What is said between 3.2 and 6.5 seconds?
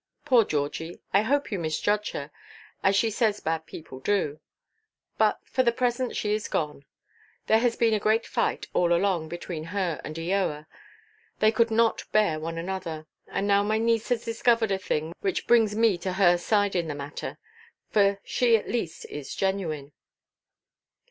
bad people do. But for the present she is